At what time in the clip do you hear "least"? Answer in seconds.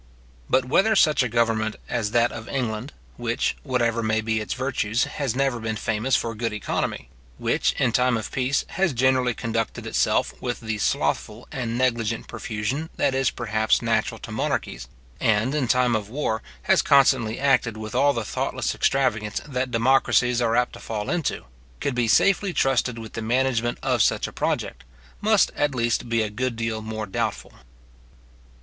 25.75-26.09